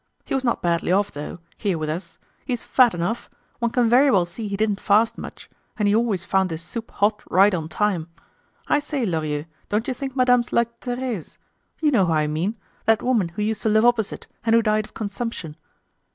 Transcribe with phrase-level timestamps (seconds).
[0.25, 2.17] He was not badly off though, here with us.
[2.43, 6.25] He's fat enough; one can very well see he didn't fast much; and he always
[6.25, 8.07] found his soup hot right on time.
[8.67, 13.29] I say, Lorilleux, don't you think madame's like Therese—you know who I mean, that woman
[13.29, 15.55] who used to live opposite, and who died of consumption?"